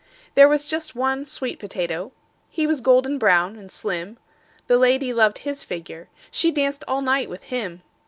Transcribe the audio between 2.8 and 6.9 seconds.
golden brown and slim: The lady loved his figure. She danced